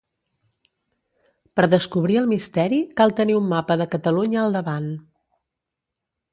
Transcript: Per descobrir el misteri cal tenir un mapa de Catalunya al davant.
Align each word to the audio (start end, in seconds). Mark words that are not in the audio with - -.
Per 1.59 1.65
descobrir 1.73 2.17
el 2.23 2.31
misteri 2.33 2.81
cal 3.03 3.15
tenir 3.21 3.37
un 3.43 3.53
mapa 3.53 3.79
de 3.85 3.89
Catalunya 3.95 4.43
al 4.47 4.59
davant. 4.59 4.93